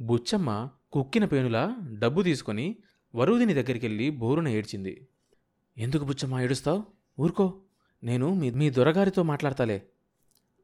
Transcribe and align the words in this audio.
బుచ్చమ్మ 0.00 0.68
కుక్కిన 0.92 1.24
పేనులా 1.24 1.76
డబ్బు 1.98 2.22
తీసుకొని 2.22 2.76
వరూదిని 3.14 3.54
దగ్గరికెళ్ళి 3.54 4.10
బోరున 4.10 4.48
ఏడ్చింది. 4.48 5.08
ఎందుకు 5.78 6.04
బుచ్చమ్మ 6.04 6.40
ఏడుస్తావు? 6.40 6.84
ఊరుకో 7.20 7.60
నేను 8.04 8.34
మీ 8.34 8.50
మీ 8.50 8.70
దొరగారితో 8.70 9.22
మాట్లాడతాలే 9.22 9.82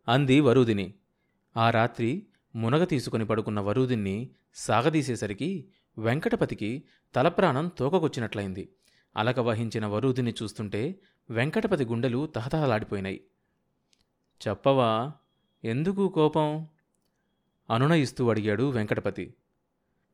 అంది 0.08 0.40
వరూదిని. 0.40 0.94
ఆ 1.56 1.70
రాత్రి 1.70 2.26
మునగ 2.56 2.84
తీసుకుని 2.84 3.26
పడుకున్న 3.26 3.60
వరూదిన్ని 3.60 4.30
సాగదీసేసరికి 4.54 5.68
వెంకటపతికి 5.98 6.84
తలప్రాణం 7.14 7.68
తోకకొచ్చినట్లయింది. 7.68 8.68
అలక 9.16 9.40
వహించిన 9.40 9.86
వరూదిని 9.86 10.34
చూస్తుంటే 10.42 11.00
వెంకటపతి 11.30 11.84
గుండెలు 11.84 12.26
తహతహలాడిపోయినాయి. 12.26 13.20
చెప్పవా 14.48 15.12
ఎందుకు 15.64 16.08
కోపం? 16.08 16.66
అనునయిస్తూ 17.70 18.30
అడిగాడు 18.30 18.70
వెంకటపతి. 18.70 19.34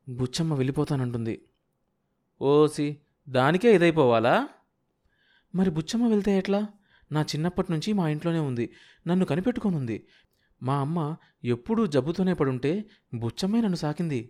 బుచ్చమ్మ 0.09 0.53
వెళ్ళిపోతానంటుంది. 0.53 1.45
ఓసి 2.41 2.97
దానికే 3.29 3.75
ఇదైపోవాలా? 3.75 4.49
మరి 5.55 5.69
బుచ్చమ్మ 5.69 6.07
వెళ్తే 6.07 6.37
ఎట్లా? 6.37 6.67
నా 7.11 7.21
చిన్నప్పటి 7.21 7.71
నుంచి 7.71 7.93
మా 7.93 8.09
ఇంట్లోనే 8.09 8.39
ఉంది. 8.39 8.69
నన్ను 9.07 9.25
కనిపెట్టుకొనుంది. 9.25 10.07
మా 10.63 10.79
అమ్మ 10.79 11.15
ఎప్పుడూ 11.43 11.85
జబ్బుతోనే 11.85 12.33
పడుంటే 12.33 12.85
బుచ్చమ్మే 13.13 13.61
నన్ను 13.61 13.75
సాకింది. 13.75 14.29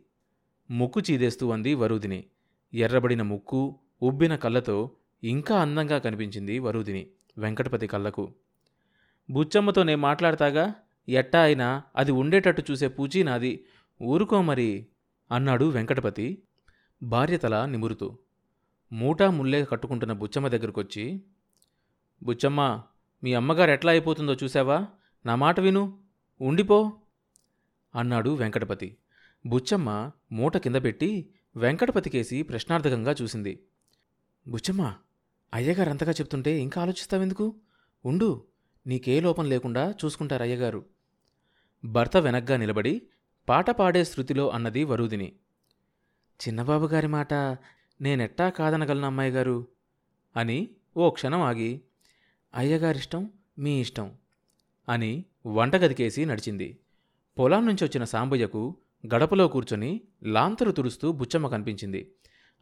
ముక్కు 0.72 1.02
చీదేస్తూ 1.12 1.52
అంది 1.52 1.74
వరూదిని. 1.74 2.26
ఎర్రబడిన 2.74 3.22
ముక్కు 3.22 3.80
ఉబ్బిన 4.02 4.36
కళ్ళతో 4.36 4.92
ఇంకా 5.24 5.62
అందంగా 5.62 5.98
కనిపించింది 5.98 6.60
వరుదిని 6.60 7.08
వెంకటపతి 7.38 7.88
కళ్ళకు. 7.88 8.34
బుచ్చమ్మతో 9.30 9.84
నేను 9.84 10.02
మాట్లాడతాగా? 10.02 10.76
ఎట్టా 11.08 11.42
అయినా 11.42 11.84
అది 11.96 12.12
ఉండేటట్టు 12.12 12.64
చూసే 12.72 12.88
పూచీ 12.88 13.24
నాది 13.24 13.66
ఊరుకో 14.02 14.42
మరి 14.42 14.88
అన్నాడు 15.32 15.66
వెంకటపతి. 15.66 16.44
భార్య 17.04 17.38
తల 17.38 17.66
నిమురుతూ 17.66 18.18
మూటా 18.94 19.32
ముల్లే 19.32 19.66
కట్టుకుంటున్న 19.66 20.14
బుచ్చమ్మ 20.14 20.48
దగ్గరకొచ్చి 20.48 21.24
బుచ్చమ్మ 22.24 22.84
మీ 23.24 23.34
అమ్మగారు 23.34 23.72
ఎట్లా 23.72 23.92
అయిపోతుందో 23.92 24.34
చూసావా? 24.34 24.88
నా 25.26 25.36
మాట 25.36 25.60
విను 25.60 26.00
ఉండిపో 26.42 26.92
అన్నాడు 27.96 28.30
వెంకటపతి. 28.30 28.98
బుచ్చమ్మ 29.46 30.12
మూట 30.32 30.58
కింద 30.58 30.76
పెట్టి 30.76 31.30
వెంకటపతికేసి 31.56 32.42
ప్రశ్నార్థకంగా 32.42 33.16
చూసింది. 33.22 33.66
బుచ్చమ్మ 34.48 34.96
అయ్యగారు 35.54 35.90
అంతగా 35.90 36.12
చెప్తుంటే 36.12 36.60
ఇంకా 36.60 36.82
ఆలోచిస్తావెందుకు? 36.82 37.56
ఉండు 38.06 38.48
నీకే 38.88 39.20
లోపం 39.20 39.46
లేకుండా 39.46 39.96
చూసుకుంటారు 40.06 40.44
అయ్యగారు 40.44 40.93
భర్త 41.86 42.18
వెనగ్గా 42.18 42.58
నిలబడి 42.58 43.02
పాట 43.50 43.70
పాడే 43.70 44.04
శృతిలో 44.04 44.50
అన్నది 44.50 44.84
వరుదిని. 44.84 45.34
చిన్నబాబుగారి 46.40 47.08
మాట 47.08 47.34
నేనెట్టా 48.02 48.50
కాదనగలను 48.50 49.06
అమ్మాయి 49.06 49.32
గారు 49.32 49.68
అని 50.38 50.70
ఓ 50.98 51.10
క్షణం 51.10 51.42
ఆగి 51.42 51.82
అయ్యగారిష్టం 52.56 53.30
మీ 53.60 53.82
ఇష్టం 53.82 54.12
అని 54.90 55.26
వంటగదికేసి 55.46 56.26
నడిచింది. 56.26 56.78
పొలం 57.40 57.66
నుంచి 57.66 57.84
వచ్చిన 57.84 58.04
సాంబయ్యకు 58.04 58.78
గడపలో 59.16 59.48
కూర్చొని 59.48 60.02
లాంతరు 60.24 60.72
తుడుస్తూ 60.72 61.12
బుచ్చమ్మ 61.12 61.48
కనిపించింది. 61.48 62.12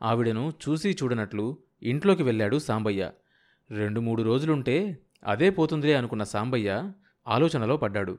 ఆవిడను 0.02 0.54
చూసి 0.70 0.98
చూడనట్లు 1.04 1.58
ఇంట్లోకి 1.84 2.24
వెళ్ళాడు 2.24 2.60
సాంబయ్య. 2.60 3.12
రెండు 3.72 4.00
మూడు 4.02 4.24
రోజులుంటే 4.24 5.00
అదే 5.26 5.50
పోతుందిలే 5.50 5.94
అనుకున్న 5.94 6.24
సాంబయ్య 6.24 6.92
ఆలోచనలో 7.28 7.78
పడ్డాడు. 7.78 8.18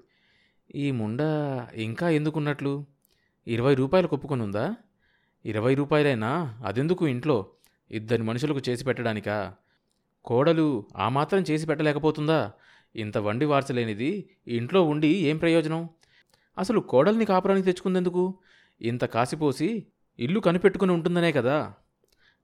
ఈ 0.74 0.90
ముండ 0.90 1.20
ఇంకా 1.74 2.10
ఎందుకున్నట్లు? 2.10 2.84
ఇరవై 3.48 3.74
రూపాయలు 3.74 4.06
కొప్పుకొనుందా? 4.06 4.74
ఇరవై 5.46 5.74
రూపాయలైనా 5.74 6.58
అదెందుకు 6.66 7.08
ఇంట్లో? 7.08 7.46
ఇద్దరి 7.90 8.22
మనుషులకు 8.22 8.60
చేసి 8.68 8.84
పెట్టడానికా? 8.84 9.54
కోడలు 10.24 10.86
ఆ 10.96 11.08
మాత్రం 11.08 11.44
చేసి 11.50 11.66
పెట్టలేకపోతుందా? 11.66 12.52
ఇంత 12.96 13.18
వండి 13.18 13.44
వార్చలేనిది 13.44 14.30
ఇంట్లో 14.48 14.84
ఉండి 14.84 15.08
ఏం 15.08 15.36
ప్రయోజనం? 15.36 15.88
అసలు 16.58 16.80
కోడల్ని 16.80 17.24
కాపురానికి 17.24 17.64
తెచ్చుకుందెందుకు? 17.64 18.38
ఇంత 18.82 19.04
కాసిపోసి 19.04 19.86
ఇల్లు 20.18 20.40
కనిపెట్టుకుని 20.40 20.92
ఉంటుందనే 20.92 21.32
కదా? 21.32 21.72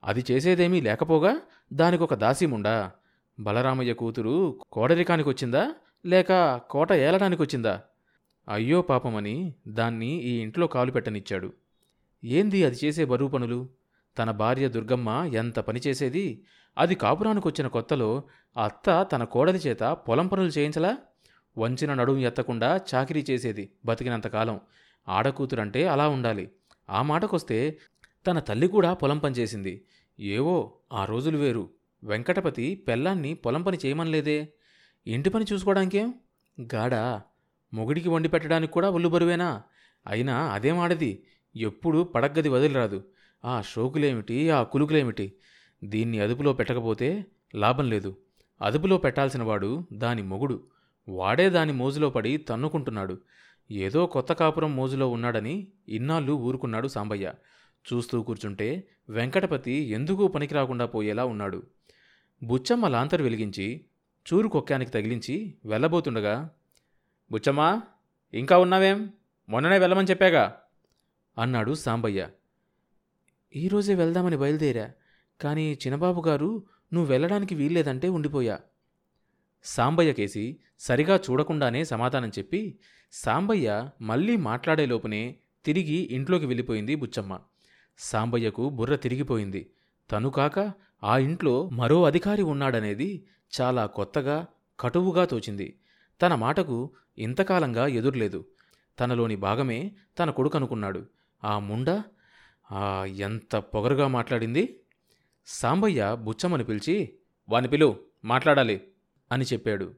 అది 0.05 0.25
చేసేదేమీ 0.31 0.81
లేకపోగా 0.81 1.41
దానికొక 1.73 2.15
దాసీముండా 2.15 2.93
బలరామయ్య 3.41 3.95
కూతురు 3.95 4.61
కోడరికానికొచ్చిందా 4.73 5.75
లేక 6.07 6.57
కోట 6.71 6.93
ఏలడానికొచ్చిందా? 6.93 7.83
అయ్యో 8.49 8.83
పాపమని 8.83 9.55
దాన్ని 9.69 10.07
ఈ 10.07 10.41
ఇంట్లో 10.41 10.67
కాలు 10.67 10.91
పెట్టనిచ్చాడు. 10.91 11.53
ఏంది 12.25 12.65
అది 12.65 12.79
చేసే 12.85 13.05
బరువు 13.05 13.31
పనులు? 13.31 13.69
తన 14.19 14.31
భార్య 14.31 14.69
దుర్గమ్మ 14.69 15.31
ఎంత 15.35 15.61
పని 15.61 15.81
చేసేది? 15.87 16.45
అది 16.79 16.95
కాపురానికొచ్చిన 16.95 17.67
కొత్తలో 17.67 18.23
అత్త 18.57 19.09
తన 19.13 19.25
కోడలి 19.25 19.59
చేత 19.59 19.81
పొలం 19.81 20.27
పనులు 20.27 20.49
చేయించలా? 20.49 20.99
వంచిన 21.59 21.95
నడుము 21.95 22.19
ఎత్తకుండా 22.19 22.81
చాకిరీ 22.95 23.25
చేసేది 23.31 23.73
బతికినంతకాలం 23.85 24.61
ఆడకూతురంటే 25.09 25.87
అలా 25.87 26.09
ఉండాలి. 26.09 26.51
ఆ 26.91 27.03
మాటకొస్తే 27.03 27.79
తన 28.27 28.39
తల్లి 28.39 28.69
కూడా 28.69 28.95
పొలం 28.95 29.19
పని 29.19 29.35
చేసింది. 29.35 29.85
ఏవో 30.21 30.73
ఆ 30.93 31.05
రోజులు 31.05 31.39
వేరు. 31.39 31.71
వెంకటపతి 32.05 32.75
పెళ్ళాన్ని 32.75 33.35
పొలం 33.35 33.63
పని 33.63 33.79
చేయమనలేదే. 33.87 34.53
ఇంటి 35.07 35.31
పని 35.31 35.45
చూసుకోవడానికేం? 35.53 36.15
గాడా 36.75 37.23
మొగుడికి 37.75 38.09
వండి 38.09 38.29
పెట్టడానికి 38.29 38.73
కూడా 38.73 38.91
ఒళ్ళు 38.91 39.09
బరువేనా? 39.09 39.63
అయినా 40.07 40.37
అదేం 40.39 40.79
ఆడది 40.79 41.23
ఎప్పుడు 41.57 42.03
పడగ్గది 42.03 42.49
వదిలిరాదు. 42.49 43.05
ఆ 43.45 43.63
షోకులేమిటి? 43.63 44.51
ఆ 44.51 44.63
కులుకులేమిటి? 44.63 45.33
దీన్ని 45.85 46.21
అదుపులో 46.21 46.53
పెట్టకపోతే 46.53 47.27
లాభం 47.55 47.91
లేదు. 47.91 48.17
అదుపులో 48.63 48.97
పెట్టాల్సిన 48.97 49.43
వాడు 49.43 49.85
దాని 49.93 50.23
మొగుడు. 50.23 50.63
వాడే 51.09 51.51
దాని 51.51 51.73
మోజులో 51.73 52.11
పడి 52.11 52.37
తన్నుకుంటున్నాడు. 52.37 53.19
ఏదో 53.71 54.07
కొత్త 54.07 54.33
కాపురం 54.33 54.77
మోజులో 54.77 55.09
ఉన్నాడని 55.09 55.69
ఇన్నాళ్ళు 55.89 56.33
ఊరుకున్నాడు 56.33 56.89
సాంబయ్య. 56.89 57.33
చూస్తూ 57.93 58.23
కూర్చుంటే 58.23 58.89
వెంకటపతి 59.09 59.73
ఎందుకు 59.73 60.29
పనికిరాకుండా 60.29 60.87
పోయేలా 60.87 61.25
ఉన్నాడు. 61.25 61.63
బుచ్చమ్మ 62.43 62.89
లాంతరు 62.89 63.23
వెలిగించి 63.23 63.85
చూరు 64.33 64.49
కొక్కానికి 64.49 64.91
తగిలించి 64.91 65.55
వెళ్ళబోతుండగా 65.65 66.51
బుచ్చమ్మా 67.31 67.83
ఇంకా 68.35 68.59
ఉన్నావేం? 68.59 69.13
మొన్ననే 69.49 69.79
వెళ్ళమని 69.79 70.07
చెప్పాగా. 70.11 70.61
అన్నాడు 71.39 71.75
సాంబయ్య. 71.75 72.29
ఈరోజే 73.57 73.95
వెళ్దామని 73.95 74.37
బయలుదేరా 74.37 74.91
కానీ 75.41 75.73
చిన్నబాబు 75.73 76.29
గారు 76.29 76.63
నువ్వు 76.93 77.13
వెళ్ళడానికి 77.13 77.55
వీల్లేదంటే 77.55 78.09
ఉండిపోయా. 78.09 78.59
సాంబయ్య 79.65 80.13
కేసి 80.13 80.57
సరిగా 80.79 81.17
చూడకుండానే 81.17 81.85
సమాధానం 81.85 82.29
చెప్పి 82.29 82.79
సాంబయ్య 83.13 83.91
మళ్ళీ 84.01 84.37
మాట్లాడేలోపునే 84.37 85.37
తిరిగి 85.65 86.09
ఇంట్లోకి 86.11 86.47
వెళ్ళిపోయింది 86.47 86.95
బుచ్చమ్మ. 86.95 87.41
సాంబయ్యకు 87.99 88.69
బుర్ర 88.69 88.97
తిరిగిపోయింది. 88.97 89.71
తను 90.13 90.31
కాక 90.31 90.73
ఆ 91.05 91.19
ఇంట్లో 91.19 91.69
మరో 91.69 92.05
అధికారి 92.05 92.43
ఉన్నాడనేది 92.43 93.27
చాలా 93.61 93.87
కొత్తగా 93.87 94.47
కటువుగా 94.81 95.25
తోచింది. 95.25 95.79
తన 96.23 96.35
మాటకు 96.35 96.91
ఇంతకాలంగా 97.19 97.87
ఎదురులేదు. 97.87 98.45
తనలోని 99.01 99.37
భాగమే 99.37 99.93
తన 100.19 100.31
కొడుకు 100.31 100.59
అనుకున్నాడు 100.59 101.07
ఆ 101.45 101.59
ముండ? 101.59 102.03
ఆ 102.73 103.05
ఎంత 103.05 103.57
పొగరుగా 103.57 104.07
మాట్లాడింది? 104.07 104.81
సాంబయ్య 105.47 106.17
బుచ్చమ్మని 106.21 106.65
పిలిచి 106.65 107.19
వాని 107.49 107.69
పిలు 107.69 107.97
మాట్లాడాలి 108.25 108.89
అని 109.33 109.45
చెప్పాడు. 109.45 109.95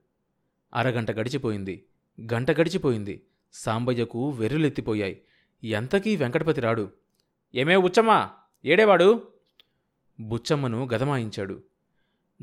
అరగంట 0.74 1.10
గడిచిపోయింది. 1.10 1.84
గంట 2.32 2.50
గడిచిపోయింది. 2.50 3.26
సాంబయ్యకు 3.52 4.30
వెర్రులెత్తిపోయాయి. 4.30 5.22
ఎంతకీ 5.64 6.16
వెంకటపతి 6.16 6.60
రాడు? 6.60 6.90
ఏమే 7.54 7.76
బుచ్చమ్మా? 7.76 8.30
ఏడేవాడు? 8.64 9.28
బుచ్చమ్మను 10.20 10.88
గదమాయించాడు. 10.94 11.62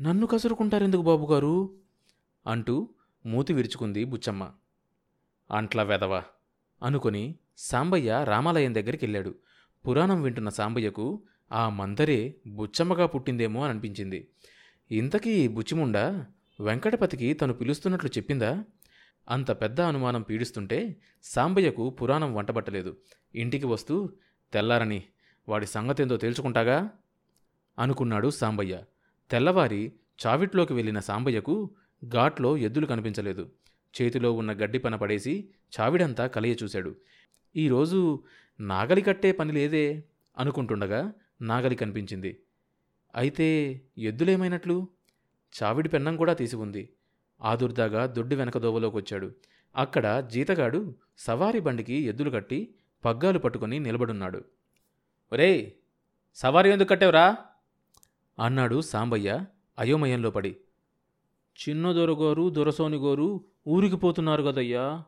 నన్ను 0.00 0.26
కసురుకుంటారెందుకు 0.26 1.02
బాబుగారు? 1.02 1.74
అంటూ 2.46 2.88
మూతి 3.28 3.52
విరుచుకుంది 3.52 4.04
బుచ్చమ్మ. 4.04 4.50
అంట్ల 5.50 5.82
వెదవ 5.82 6.22
అనుకుని 6.82 7.38
సాంబయ్య 7.58 8.24
రామాలయం 8.24 8.74
దగ్గరికి 8.74 9.06
వెళ్ళాడు. 9.06 9.34
పురాణం 9.88 10.22
వింటున్న 10.22 10.48
సాంబయ్యకు 10.48 11.22
ఆ 11.52 11.68
మందరే 11.68 12.34
బుచ్చమ్మగా 12.46 13.06
పుట్టిందేమో 13.06 13.60
అని 13.60 13.70
అనిపించింది. 13.70 14.28
ఇంతకీ 14.90 15.30
ఈ 15.30 15.48
బుచ్చిముండ 15.48 15.98
వెంకటపతికి 16.60 17.34
తను 17.34 17.52
పిలుస్తున్నట్లు 17.52 18.10
చెప్పిందా? 18.10 18.64
అంత 19.28 19.50
పెద్ద 19.50 19.80
అనుమానం 19.80 20.22
పీడిస్తుంటే 20.22 20.96
సాంబయ్యకు 21.22 21.90
పురాణం 21.90 22.34
వంటబట్టలేదు. 22.34 22.96
ఇంటికి 23.34 23.66
వస్తూ 23.66 24.10
తెల్లారని 24.52 25.02
వాడి 25.48 25.66
సంగతేందో 25.66 26.16
తేల్చుకుంటాగా? 26.16 26.90
అనుకున్నాడు 27.78 28.30
సాంబయ్య. 28.30 28.84
తెల్లవారి 29.30 29.92
చావిట్లోకి 30.26 30.74
వెళ్ళిన 30.74 31.00
సాంబయ్యకు 31.00 31.74
ఘాట్లో 32.04 32.56
ఎద్దులు 32.56 32.86
కనిపించలేదు. 32.86 33.50
చేతిలో 34.00 34.32
ఉన్న 34.32 34.52
గడ్డి 34.52 34.78
పన 34.78 34.96
పడేసి 34.96 35.48
చావిడంతా 35.80 36.26
కలియ 36.26 36.56
చూశాడు. 36.62 36.94
ఈరోజు 37.56 38.24
నాగలి 38.60 39.00
కట్టే 39.00 39.32
పని 39.32 39.52
లేదే 39.52 40.04
అనుకుంటుండగా 40.38 41.12
నాగలి 41.42 41.76
కనిపించింది. 41.76 42.42
అయితే 43.14 43.80
ఎద్దులేమైనట్లు? 43.98 44.88
చావిడి 45.62 45.88
పెన్నం 45.88 46.16
కూడా 46.16 46.32
తీసి 46.32 46.56
ఉంది. 46.56 46.88
ఆదుర్దాగా 47.42 48.06
దొడ్డి 48.06 48.36
వెనక 48.36 48.58
దోవలోకి 48.58 48.96
వచ్చాడు 48.96 49.32
అక్కడ 49.76 50.28
జీతగాడు 50.32 50.94
సవారీ 51.18 51.60
బండికి 51.60 51.94
ఎద్దులు 51.94 52.30
కట్టి 52.30 52.74
పగ్గాలు 53.04 53.38
పట్టుకొని 53.38 53.78
నిలబడున్నాడు. 53.78 54.44
ఒరేయ్ 55.32 55.70
సవారీ 56.34 56.70
ఎందుకు 56.70 56.88
కట్టేవరా? 56.88 57.36
అన్నాడు 58.44 58.80
సాంబయ్య 58.80 59.44
అయోమయంలో 59.78 60.30
పడి. 60.30 60.56
చిన్న 61.58 61.92
దొరగోరు 61.92 62.50
దొరసోని 62.50 62.96
గోరు 62.96 63.44
ఊరికి 63.68 63.96
పోతున్నారు 63.96 64.42
కదయ్యా. 64.42 65.04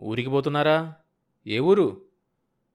ఊరికి 0.00 0.28
పోతున్నారా? 0.28 0.94
ఏ 1.46 1.58
ఊరు? 1.58 2.02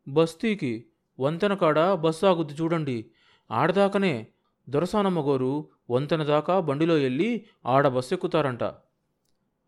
బస్తీకి 0.08 0.86
వంతెన 1.20 1.54
కాడ 1.54 1.94
బస్సు 1.94 2.26
ఆగుద్ది 2.26 2.54
చూడండి. 2.54 3.06
ఆడదాకనే 3.52 4.28
దొరసానమ్మ 4.70 5.20
గోరు 5.20 5.70
వంతెన 5.90 6.24
దాకా 6.24 6.60
బండిలో 6.60 6.94
వెళ్ళి 6.94 7.46
ఆడ 7.66 7.88
బస్సు 7.88 8.14
ఎక్కుతారంట 8.14 8.64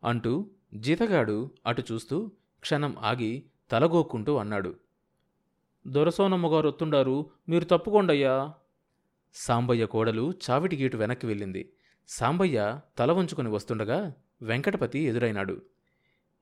అంటూ 0.03 0.49
జీతగాడు 0.73 1.51
అటు 1.65 1.83
చూస్తూ 1.91 2.31
క్షణం 2.59 2.95
ఆగి 2.99 3.43
తలగోక్కుంటూ 3.71 4.35
అన్నాడు. 4.35 4.75
దొరసోనమ్మ 5.87 6.47
గారు 6.47 6.67
వస్తుండారు 6.67 7.29
మీరు 7.49 7.65
తప్పుకోండయ్యా. 7.65 8.53
సాంబయ్య 9.33 9.85
కోడలు 9.85 10.33
చావిటిగీటు 10.49 10.97
వెనక్కి 10.97 11.27
వెళ్ళింది. 11.27 11.73
సాంబయ్య 12.07 12.79
తల 12.97 13.11
వంచుకొని 13.11 13.49
వస్తుండగా 13.49 14.13
వెంకటపతి 14.41 14.99
ఎదురైనాడు. 14.99 15.61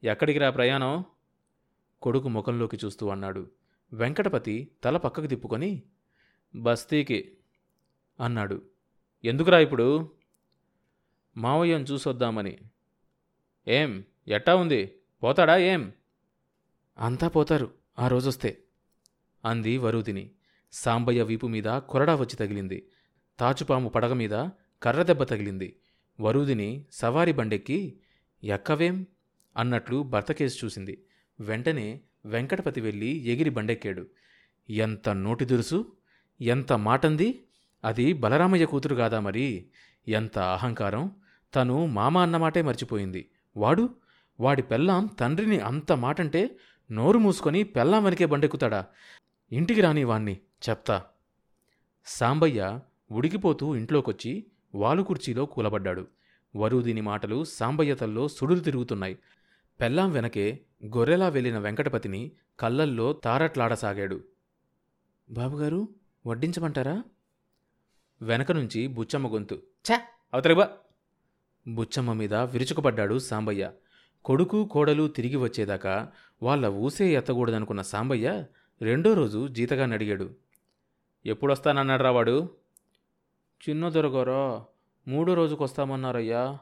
ఎక్కడికి 0.03 0.39
రా 0.39 0.50
ప్రయాణం? 0.50 1.03
కొడుకు 2.01 2.27
ముఖంలోకి 2.27 2.79
చూస్తూ 2.85 3.09
అన్నాడు. 3.09 3.51
వెంకటపతి 3.94 4.71
తల 4.83 4.97
పక్కకు 4.97 5.27
తిప్పుకొని 5.27 5.83
బస్తీకి 6.56 7.38
అన్నాడు. 8.19 8.62
ఎందుకురా 9.23 9.59
ఇప్పుడు? 9.59 10.12
మావయ్యను 11.38 11.83
చూసొద్దామని. 11.83 12.57
ఏం 13.67 14.03
ఎట్టా 14.27 14.56
ఉంది? 14.56 15.00
పోతాడా 15.23 15.57
ఏం? 15.57 15.94
అంతా 17.00 17.27
పోతారు 17.27 17.71
ఆ 18.00 18.07
రోజొస్తే 18.07 18.63
అంది 19.45 19.77
వరూదిని. 19.77 20.31
సాంబయ్య 20.71 21.23
వీపు 21.23 21.47
మీద 21.47 21.63
కొరడా 21.63 22.15
వచ్చి 22.15 22.35
తగిలింది. 22.35 22.89
తాచుపాము 23.39 23.89
పడగ 23.89 24.13
మీద 24.13 24.50
కర్రదెబ్బ 24.83 25.24
తగిలింది. 25.24 25.75
వరూదిని 26.19 26.86
సవారి 26.92 27.33
బండెక్కి 27.33 27.98
ఎక్కవేం? 28.44 29.07
అన్నట్లు 29.57 30.04
భర్తకేసి 30.04 30.66
చూసింది. 30.66 31.04
వెంటనే 31.39 32.01
వెంకటపతి 32.25 32.81
వెళ్ళి 32.81 33.07
ఎగిరి 33.07 33.50
బండెక్కాడు. 33.50 34.07
ఎంత 34.69 35.10
నోటి 35.10 35.45
దురుసు? 35.45 35.92
ఎంత 36.42 36.74
మాటంది? 36.74 37.44
అది 37.86 38.13
బలరామయ్య 38.13 38.66
కూతురు 38.66 38.95
కాదా 38.95 39.19
మరి? 39.19 39.68
ఎంత 40.07 40.39
అహంకారం? 40.39 41.12
తను 41.56 41.86
మామ 41.86 42.18
అన్నమాటే 42.18 42.62
మర్చిపోయింది. 42.62 43.30
వాడు? 43.57 43.89
వాడి 44.39 44.62
పెళ్ళాం 44.62 45.06
తండ్రిని 45.06 45.60
అంత 45.60 45.92
మాటంటే 45.92 46.57
నోరు 46.92 47.18
మూసుకొని 47.18 47.63
పెళ్ళాం 47.63 48.04
వెనకే 48.04 48.25
బండెక్కుతాడా? 48.25 48.86
ఇంటికి 49.51 49.81
రాని 49.81 50.04
వాణ్ణి 50.04 50.39
చెప్తా. 50.69 51.04
సాంబయ్య 52.06 52.80
ఉడికిపోతూ 53.12 53.75
ఇంట్లోకొచ్చి 53.75 54.45
వాలు 54.75 55.04
కుర్చీలో 55.04 55.45
కూలబడ్డాడు. 55.45 56.07
వరుదిని 56.56 57.01
మాటలు 57.01 57.44
సాంబయ్యతల్లో 57.44 58.27
సుడులు 58.27 58.60
తిరుగుతున్నాయి. 58.60 59.19
పెళ్ళాం 59.81 60.12
వెనకే 60.12 60.60
గొర్రెలా 60.86 61.30
వెళ్ళిన 61.30 61.57
వెంకటపతిని 61.57 62.31
కళ్ళల్లో 62.60 63.13
తారట్లాడసాగాడు. 63.13 64.24
బాబుగారు 65.30 65.88
వడ్డించమంటారా? 66.27 67.04
వెనక 68.22 68.51
నుంచి 68.51 68.88
బుచ్చమ్మ 68.88 69.27
గొంతు. 69.27 69.56
ఛా! 69.56 70.01
అవతలిబా 70.33 70.69
బుచ్చమ్మ 71.68 72.13
మీద 72.13 72.33
విరుచుకుపడ్డాడు 72.33 73.19
సాంబయ్య. 73.19 73.72
కొడుకు 74.25 74.66
కోడలు 74.66 75.07
తిరిగి 75.07 75.36
వచ్చేదాకా 75.36 76.12
వాళ్ళ 76.44 76.68
ఊసే 76.68 77.13
ఎత్తకూడదనుకున్న 77.13 77.81
సాంబయ్య 77.81 78.45
రెండో 78.81 79.13
రోజు 79.13 79.48
జీతగాన్ని 79.48 79.95
అడిగాడు. 79.95 80.36
ఎప్పుడొస్తానన్నాడు 81.25 82.04
రావాడు 82.04 82.50
చిన్నదొరగారా 83.69 84.66
మూడో 85.07 85.34
రోజుకు 85.34 85.63
వస్తామన్నారయ్యా. 85.63 86.60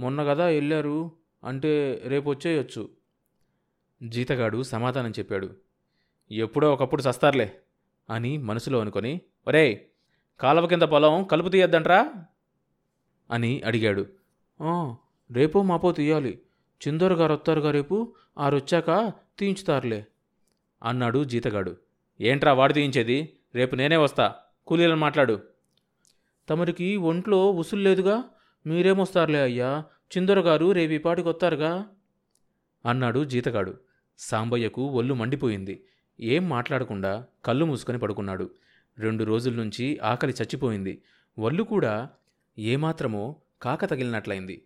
మొన్న 0.00 0.24
కదా 0.24 0.44
వెళ్ళారు 0.44 1.12
అంటే 1.44 2.02
రేపు 2.06 2.30
వచ్చేయొచ్చు. 2.30 2.90
జీతగాడు 4.08 4.62
సమాధానం 4.62 5.10
చెప్పాడు. 5.10 5.54
ఎప్పుడో 6.30 6.72
ఒకప్పుడు 6.72 7.02
చస్తారులే 7.02 7.58
అని 8.10 8.38
మనసులో 8.38 8.80
అనుకొని 8.80 9.20
ఒరే 9.48 9.88
కాలవ 10.40 10.66
కింద 10.66 10.82
పొలం 10.82 11.24
కలుపు 11.24 11.48
తీయద్దంట్రా? 11.48 12.12
అని 13.30 13.62
అడిగాడు. 13.62 14.06
రేపో 15.30 15.62
మాపో 15.62 15.92
తీయాలి. 15.92 16.42
చిందోరు 16.88 17.14
గారు 17.14 17.32
వస్తారుగా 17.32 17.70
రేపు. 17.70 18.14
ఆరొచ్చాక 18.38 19.12
తీయించుతారులే 19.38 20.06
అన్నాడు 20.82 21.24
జీతగాడు. 21.24 21.76
ఏంట్రా 22.20 22.52
వాడు 22.52 22.72
తీయించేది? 22.72 23.36
రేపు 23.54 23.74
నేనే 23.74 23.96
వస్తా. 23.96 24.34
కూలీలను 24.66 24.96
మాట్లాడు. 24.96 25.40
తమరికి 26.48 26.96
ఒంట్లో 26.96 27.50
ఉసులు 27.50 27.80
లేదుగా? 27.80 28.24
మీరేమొస్తారులే 28.66 29.42
అయ్యా. 29.42 29.84
చిందొర 30.16 30.40
గారు 30.40 30.74
వస్తారుగా? 31.22 31.86
అన్నాడు 32.86 33.24
జీతగాడు. 33.24 33.74
సాంబయ్యకు 34.18 34.82
ఒళ్ళు 34.82 35.14
మండిపోయింది. 35.14 35.84
ఏం 36.20 36.48
మాట్లాడకుండా 36.48 37.26
కళ్ళు 37.44 37.64
మూసుకొని 37.64 37.98
పడుకున్నాడు. 37.98 38.50
రెండు 38.98 39.24
రోజుల 39.24 39.54
నుంచి 39.54 39.98
ఆకలి 39.98 40.32
చచ్చిపోయింది. 40.32 41.02
ఒళ్ళు 41.38 41.62
కూడా 41.62 42.08
ఏమాత్రమో 42.58 43.36
కాక 43.62 43.84
తగిలినట్లయింది. 43.84 44.64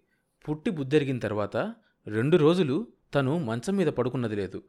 పుట్టి 0.48 0.70
బుద్దెరిగిన 0.70 1.18
తర్వాత 1.18 1.56
రెండు 2.06 2.36
రోజులు 2.36 2.86
తను 3.14 3.38
మంచం 3.38 3.76
మీద 3.76 3.86
పడుకున్నది 3.86 4.36
లేదు. 4.36 4.62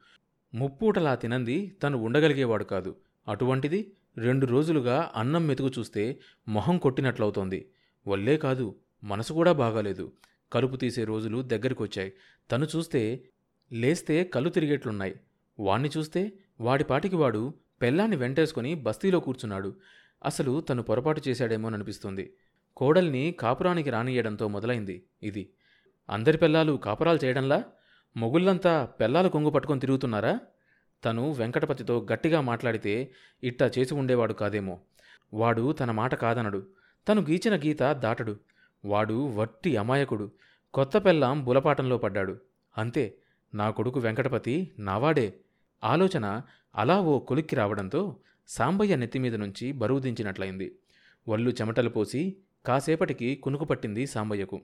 ముప్పూటలా 0.56 1.16
తినంది 1.16 1.78
తను 1.84 1.98
ఉండగలిగేవాడు 1.98 2.64
కాదు. 2.64 2.96
అటువంటిది 3.28 3.92
రెండు 4.18 4.46
రోజులుగా 4.46 5.12
అన్నం 5.16 5.48
మెతుకు 5.48 5.70
చూస్తే 5.80 6.20
మొహం 6.48 6.78
కొట్టినట్లవుతోంది. 6.78 7.70
వల్లే 8.08 8.38
కాదు 8.38 8.76
మనసు 9.04 9.34
కూడా 9.34 9.52
బాగాలేదు. 9.52 10.12
కలుపు 10.54 10.76
తీసే 10.76 11.04
రోజులు 11.04 11.42
దగ్గరికొచ్చాయి. 11.42 12.14
తను 12.52 12.68
చూస్తే 12.76 13.24
లేస్తే 13.74 14.24
కళ్ళు 14.24 14.50
తిరిగేట్లున్నాయి. 14.50 15.16
వాణ్ణి 15.60 15.90
చూస్తే 15.98 16.34
వాడిపాటికి 16.60 17.16
వాడు 17.16 17.54
పెళ్ళాన్ని 17.82 18.18
వెంటేసుకొని 18.18 18.76
బస్తీలో 18.76 19.20
కూర్చున్నాడు. 19.20 19.76
అసలు 20.26 20.62
తను 20.62 20.84
పొరపాటు 20.84 21.22
చేశాడేమోననిపిస్తుంది 21.28 22.34
కోడల్ని 22.78 23.36
కాపురానికి 23.40 23.90
రానియడంతో 23.90 24.48
మొదలైంది 24.48 25.04
ఇది. 25.24 25.50
అందరి 26.10 26.38
పెళ్ళాలు 26.38 26.74
కాపురాలు 26.74 27.20
చేయడంలా? 27.26 27.64
మొగుళ్ళంతా 28.18 28.86
పెళ్ళాలు 28.86 29.30
కొంగు 29.30 29.50
పట్టుకొని 29.50 29.80
తిరుగుతున్నారా? 29.80 30.40
తను 31.06 31.32
వెంకటపతితో 31.32 32.08
గట్టిగా 32.14 32.42
మాట్లాడితే 32.42 33.12
ఇట్టా 33.44 33.72
చేసి 33.80 33.94
ఉండేవాడు 33.94 34.34
కాదేమో. 34.34 34.80
వాడు 35.34 35.72
తన 35.72 35.92
మాట 35.92 36.16
కాదనడు. 36.16 36.68
తను 37.08 37.22
గీచిన 37.22 37.56
గీత 37.56 37.84
దాటడు. 37.84 38.40
వాడు 38.86 39.32
వట్టి 39.36 39.78
అమాయకుడు. 39.78 40.32
కొత్త 40.74 40.98
పెళ్ళాం 40.98 41.46
బులపాటంలో 41.46 41.98
పడ్డాడు. 41.98 42.40
అంతే 42.78 43.18
నా 43.54 43.70
కొడుకు 43.70 44.00
వెంకటపతి 44.00 44.72
నావాడే. 44.80 45.40
ఆలోచన 45.84 46.42
అలా 46.76 47.00
ఓ 47.00 47.20
కొలిక్కి 47.20 47.56
రావడంతో 47.56 48.18
సాంబయ్య 48.48 48.96
నెత్తిమీద 48.96 49.36
నుంచి 49.36 49.72
బరువు 49.72 50.00
దించినట్లయింది. 50.00 50.76
ఒళ్ళు 51.28 51.50
చెమటలు 51.50 51.90
పోసి 51.90 52.38
కాసేపటికి 52.66 53.36
కునుకు 53.36 53.66
పట్టింది 53.66 54.08
సాంబయ్యకు. 54.08 54.62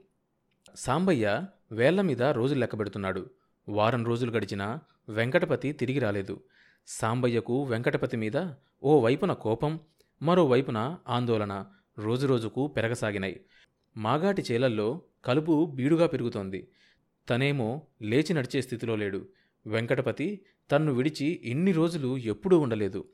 సాంబయ్య 0.75 1.46
వేళ్ళ 1.72 2.01
మీద 2.01 2.24
రోజులు 2.24 2.60
లెక్కబెడుతున్నాడు. 2.60 3.29
వారం 3.69 4.05
రోజులు 4.05 4.31
గడిచినా 4.31 4.79
వెంకటపతి 5.10 5.72
తిరిగి 5.72 6.00
రాలేదు. 6.00 6.42
సాంబయ్యకు 6.88 7.63
వెంకటపతి 7.63 8.18
మీద 8.18 8.51
ఓ 8.84 9.00
వైపున 9.00 9.34
కోపం 9.34 9.80
మరోవైపున 10.22 10.98
ఆందోళన 11.10 11.66
రోజురోజుకు 11.98 12.68
పెరగసాగినాయి. 12.68 13.39
మాగాటి 13.98 14.44
చేలల్లో 14.51 15.01
కలుపు 15.25 15.72
బీడుగా 15.75 16.08
పెరుగుతోంది. 16.08 16.68
తనేమో 17.30 17.82
లేచి 18.01 18.34
నడిచే 18.34 18.62
స్థితిలో 18.62 18.96
లేడు. 18.96 19.28
వెంకటపతి 19.66 20.42
తన్ను 20.72 20.94
విడిచి 20.94 21.25
ఇన్ని 21.25 21.72
రోజులు 21.72 22.18
ఎప్పుడూ 22.18 22.60
ఉండలేదు. 22.60 23.06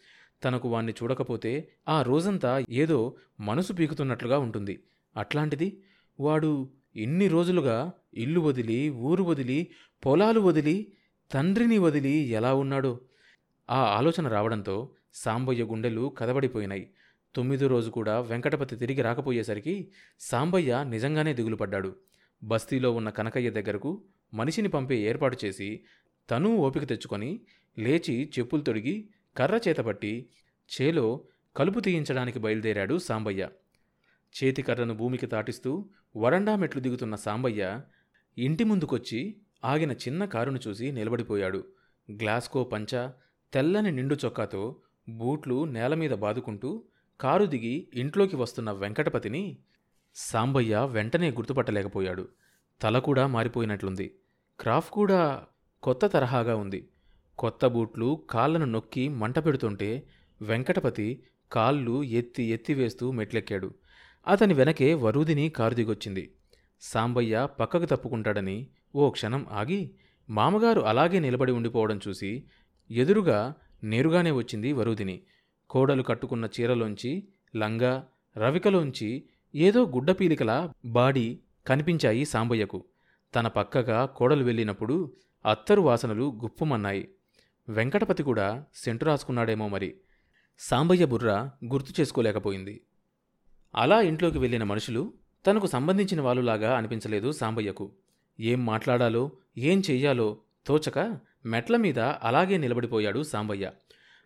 తనకు 0.44 0.70
వాణ్ణి 0.70 0.94
చూడకపోతే 1.04 1.70
ఆ 1.90 2.02
రోజంతా 2.02 2.66
ఏదో 2.70 3.16
మనసు 3.40 3.74
పీకుతున్నట్లుగా 3.74 4.38
ఉంటుంది. 4.38 4.84
అట్లాంటిది 5.18 5.84
వాడు 6.20 6.70
ఇన్ని 6.96 7.28
రోజులుగా 7.28 7.92
ఇల్లు 8.14 8.40
వదిలి 8.40 8.90
ఊరు 8.90 9.24
వదిలి 9.24 9.68
పొలాలు 10.06 10.40
వదిలి 10.40 10.92
తండ్రిని 11.32 11.78
వదిలి 11.78 12.12
ఎలా 12.30 12.54
ఉన్నాడో? 12.54 13.02
ఆ 13.70 13.80
ఆలోచన 13.98 14.28
రావడంతో 14.28 14.76
సాంబయ్య 15.14 15.64
గుండెలు 15.64 16.16
కదబడిపోయినాయి. 16.18 16.90
తొమ్మిదో 17.36 17.68
రోజు 17.68 17.90
కూడా 17.90 18.20
వెంకటపతి 18.20 18.76
తిరిగి 18.76 19.02
రాకపోయేసరికి 19.02 19.92
సాంబయ్య 20.20 20.84
నిజంగానే 20.84 21.34
దిగులు 21.34 21.56
పడ్డాడు 21.56 21.96
బస్తీలో 22.44 22.92
ఉన్న 22.92 23.10
కనకయ్య 23.10 23.50
దగ్గరకు 23.50 24.04
మనిషిని 24.34 24.68
పంపే 24.68 24.96
ఏర్పాటు 24.96 25.38
చేసి 25.46 25.84
తను 26.30 26.56
ఓపిక 26.58 26.84
తెచ్చుకొని 26.84 27.42
లేచి 27.78 28.32
చెప్పులు 28.40 28.62
తొడిగి 28.62 29.10
కర్ర 29.38 29.60
చేతపట్టి 29.68 30.30
చేలో 30.70 31.26
కలుపు 31.58 31.80
తీయించడానికి 31.80 32.40
బయలుదేరాడు 32.40 32.98
సాంబయ్య. 32.98 33.50
చేతి 34.36 34.62
కర్రను 34.62 34.94
భూమికి 34.94 35.26
తాటిస్తూ 35.26 35.90
వరండా 36.18 36.56
మెట్లు 36.56 36.82
దిగుతున్న 36.82 37.16
సాంబయ్య 37.16 37.82
ఇంటి 38.38 38.64
ముందుకొచ్చి 38.64 39.22
ఆగిన 39.66 39.92
చిన్న 39.92 40.26
కారును 40.26 40.60
చూసి 40.68 40.92
నిలబడిపోయాడు. 40.92 41.66
గ్లాస్కో 42.12 42.64
పంచ 42.64 43.10
తెల్లని 43.54 43.92
నిండు 43.92 44.16
చొక్కాతో 44.26 44.76
బూట్లు 45.10 45.64
నేల 45.66 45.94
మీద 45.94 46.12
బాదుకుంటూ 46.12 46.84
కారు 47.22 47.46
దిగి 47.46 47.88
ఇంట్లోకి 47.94 48.36
వస్తున్న 48.36 48.72
వెంకటపతిని 48.72 49.58
సాంబయ్య 50.16 50.88
వెంటనే 50.92 51.30
గుర్తుపట్టలేకపోయాడు. 51.32 52.28
తల 52.82 53.00
కూడా 53.00 53.28
మారిపోయినట్లుంది. 53.28 54.16
క్రాఫ్ 54.60 54.90
కూడా 54.90 55.44
కొత్త 55.84 56.08
తరహాగా 56.08 56.56
ఉంది. 56.56 56.90
కొత్త 57.38 57.66
బూట్లు 57.66 58.24
కాళ్ళను 58.30 58.66
నొక్కి 58.66 59.10
మంట 59.10 59.40
పెడుతుంటే 59.40 60.08
వెంకటపతి 60.42 61.24
కాళ్ళు 61.52 62.04
ఎత్తి 62.04 62.44
ఎత్తివేస్తూ 62.44 63.12
మెట్లెక్కాడు. 63.12 63.74
అతని 64.28 64.54
వెనకే 64.54 64.94
వరూదిని 64.94 65.50
కారు 65.50 65.74
దిగొచ్చింది. 65.74 66.34
సాంబయ్య 66.82 67.48
పక్కకు 67.60 67.86
తప్పుకుంటాడని 67.86 68.68
ఓ 68.96 69.10
క్షణం 69.10 69.46
ఆగి 69.52 69.92
మామగారు 70.30 70.82
అలాగే 70.82 71.20
నిలబడి 71.20 71.52
ఉండిపోవడం 71.52 72.00
చూసి 72.08 72.44
ఎదురుగా 72.92 73.54
నేరుగానే 73.84 74.32
వచ్చింది 74.32 74.74
వరుదిని. 74.74 75.22
కోడలు 75.70 76.04
కట్టుకున్న 76.04 76.50
చీరలోంచి 76.62 77.28
లంగా 77.56 78.08
రవికలోంచి 78.38 79.24
ఏదో 79.56 79.86
గుడ్డపీలికలా 79.86 80.74
బాడీ 80.86 81.40
కనిపించాయి 81.68 82.26
సాంబయ్యకు. 82.26 82.86
తన 83.36 83.48
పక్కగా 83.48 84.06
కోడలు 84.06 84.44
వెళ్ళినప్పుడు 84.44 85.14
అత్తరు 85.46 85.82
వాసనలు 85.82 86.40
గుప్పుమన్నాయి. 86.44 87.10
వెంకటపతి 87.70 88.24
కూడా 88.24 88.64
సెంటు 88.76 89.06
రాసుకున్నాడేమో 89.06 89.68
మరి. 89.68 89.96
సాంబయ్య 90.60 91.06
బుర్ర 91.06 91.50
గుర్తు 91.66 92.02
చేసుకోలేకపోయింది. 92.02 92.82
అలా 93.76 94.02
ఇంట్లోకి 94.02 94.40
వెళ్ళిన 94.40 94.64
మనుషులు 94.64 95.14
తనకు 95.48 95.68
సంబంధించిన 95.68 96.22
వాళ్ళులాగా 96.22 96.78
అనిపించలేదు 96.78 97.32
సాంబయ్యకు. 97.32 97.92
ఏం 98.40 98.66
మాట్లాడాలో 98.66 99.32
ఏం 99.58 99.82
చెయ్యాలో 99.92 100.38
తోచక 100.66 101.18
మెట్ల 101.46 101.78
మీద 101.78 102.00
అలాగే 102.00 102.58
నిలబడిపోయాడు 102.58 103.24
సాంబయ్య. 103.24 103.72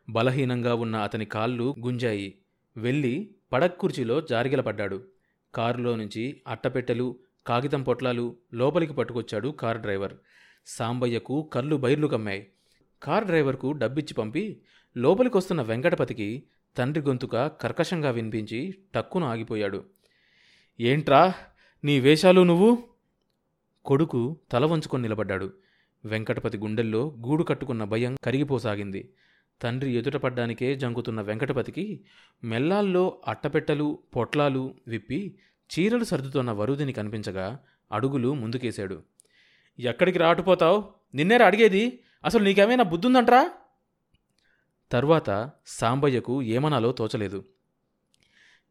బలహీనంగా 0.10 0.76
ఉన్న 0.76 0.96
అతని 0.96 1.26
కాళ్ళు 1.26 1.76
గుంజాయి. 1.80 2.38
వెళ్ళి 2.78 3.36
పడక్కుర్చీలో 3.54 4.22
జారిగిలపడ్డాడు. 4.22 5.04
కారులో 5.56 5.96
నుంచి 5.96 6.42
అట్టపెట్టెలు 6.48 7.20
కాగితం 7.48 7.84
పొట్లాలు 7.84 8.38
లోపలికి 8.54 8.94
పట్టుకొచ్చాడు 8.94 9.50
కారు 9.50 9.78
డ్రైవర్. 9.78 10.14
సాంబయ్యకు 10.66 11.50
కళ్ళు 11.54 11.76
బైర్లు 11.76 12.08
కమ్మాయి. 12.08 12.48
కార్ 13.04 13.26
డ్రైవర్కు 13.26 13.72
డబ్బిచ్చి 13.72 14.14
పంపి 14.14 14.62
లోపలికొస్తున్న 14.98 15.62
వెంకటపతికి 15.62 16.44
తండ్రి 16.78 17.04
గొంతుక 17.04 17.38
కర్కశంగా 17.38 18.12
వినిపించి 18.12 18.76
టక్కున 18.96 19.24
ఆగిపోయాడు. 19.24 19.84
ఏంట్రా 20.80 21.34
నీ 21.84 22.00
వేషాలు 22.00 22.42
నువ్వు? 22.42 22.89
కొడుకు 23.86 24.38
తల 24.52 24.66
వంచుకొని 24.66 25.04
నిలబడ్డాడు. 25.04 25.54
వెంకటపతి 26.06 26.58
గుండెల్లో 26.58 27.18
గూడు 27.26 27.44
కట్టుకున్న 27.44 27.84
భయం 27.84 28.16
కరిగిపోసాగింది. 28.24 29.14
తండ్రి 29.62 29.92
ఎదుటపడ్డానికే 29.92 30.76
జంకుతున్న 30.76 31.22
వెంకటపతికి 31.22 32.06
మెల్లాల్లో 32.44 33.22
అట్టపెట్టలు 33.28 34.00
పొట్లాలు 34.16 34.76
విప్పి 34.88 35.38
చీరలు 35.72 36.04
సర్దుతున్న 36.04 36.52
వరుదిని 36.52 36.94
కనిపించగా 36.94 37.60
అడుగులు 37.92 38.34
ముందుకేశాడు. 38.34 39.04
ఎక్కడికి 39.80 40.18
రాటుపోతావు? 40.18 40.84
నిన్నేరా 41.16 41.46
అడిగేది? 41.46 42.00
అసలు 42.26 42.44
నీకేమైనా 42.44 42.84
బుద్ధుందంట్రా? 42.84 43.52
తర్వాత 44.92 45.52
సాంబయ్యకు 45.66 46.42
ఏమనాలో 46.42 46.92
తోచలేదు. 46.92 47.46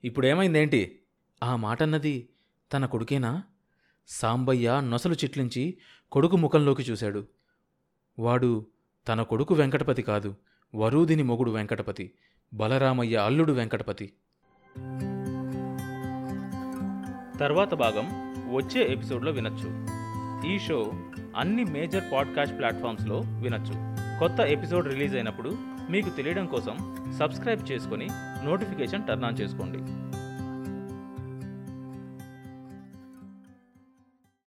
ఇప్పుడేమైందేంటి? 0.05 0.99
ఆ 1.43 1.57
మాటన్నది 1.57 2.29
తన 2.73 2.87
కొడుకేనా? 2.87 3.43
సాంబయ్య 4.09 4.81
నొసలు 4.85 5.15
చిట్లించి 5.15 5.79
కొడుకు 6.13 6.37
ముఖంలోకి 6.37 6.83
చూశాడు. 6.83 7.27
వాడు 8.19 8.67
తన 9.09 9.23
కొడుకు 9.23 9.55
వెంకటపతి 9.55 10.03
కాదు 10.03 10.35
వరూదిని 10.75 11.23
మొగుడు 11.23 11.51
వెంకటపతి 11.51 12.13
బలరామయ్య 12.55 13.17
అల్లుడు 13.17 13.53
వెంకటపతి. 13.53 14.13
తర్వాత 17.39 17.75
భాగం 17.75 18.09
వచ్చే 18.55 18.93
ఎపిసోడ్లో 18.93 19.33
వినొచ్చు. 19.33 19.87
ఈ 20.55 20.59
షో 20.59 20.93
అన్ని 21.37 21.65
మేజర్ 21.65 22.05
పాడ్కాస్ట్ 22.13 22.59
ప్లాట్ఫామ్స్లో 22.59 23.19
వినొచ్చు. 23.19 23.73
కొత్త 24.19 24.41
ఎపిసోడ్ 24.41 24.89
రిలీజ్ 24.89 25.15
అయినప్పుడు 25.15 25.59
మీకు 25.91 26.09
తెలియడం 26.09 26.47
కోసం 26.47 26.77
సబ్స్క్రైబ్ 27.19 27.73
చేసుకొని 27.73 28.09
నోటిఫికేషన్ 28.45 29.07
టర్న్ 29.09 29.25
ఆన్ 29.25 29.41
చేసుకోండి. 29.41 30.08